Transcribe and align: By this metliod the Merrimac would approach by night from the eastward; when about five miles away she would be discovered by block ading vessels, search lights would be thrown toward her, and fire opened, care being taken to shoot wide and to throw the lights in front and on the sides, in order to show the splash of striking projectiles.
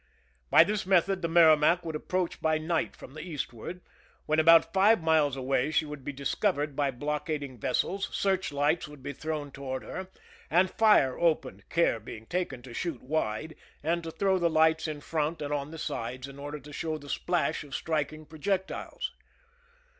By 0.49 0.63
this 0.63 0.85
metliod 0.87 1.21
the 1.21 1.27
Merrimac 1.27 1.85
would 1.85 1.95
approach 1.95 2.41
by 2.41 2.57
night 2.57 2.95
from 2.95 3.13
the 3.13 3.19
eastward; 3.21 3.81
when 4.25 4.39
about 4.39 4.73
five 4.73 5.03
miles 5.03 5.35
away 5.35 5.69
she 5.69 5.85
would 5.85 6.03
be 6.03 6.11
discovered 6.11 6.75
by 6.75 6.89
block 6.89 7.27
ading 7.29 7.59
vessels, 7.59 8.09
search 8.11 8.51
lights 8.51 8.87
would 8.87 9.03
be 9.03 9.13
thrown 9.13 9.51
toward 9.51 9.83
her, 9.83 10.07
and 10.49 10.71
fire 10.71 11.19
opened, 11.19 11.69
care 11.69 11.99
being 11.99 12.25
taken 12.25 12.63
to 12.63 12.73
shoot 12.73 13.03
wide 13.03 13.55
and 13.83 14.01
to 14.01 14.09
throw 14.09 14.39
the 14.39 14.49
lights 14.49 14.87
in 14.87 15.01
front 15.01 15.39
and 15.39 15.53
on 15.53 15.69
the 15.69 15.77
sides, 15.77 16.27
in 16.27 16.39
order 16.39 16.59
to 16.59 16.73
show 16.73 16.97
the 16.97 17.07
splash 17.07 17.63
of 17.63 17.75
striking 17.75 18.25
projectiles. 18.25 19.11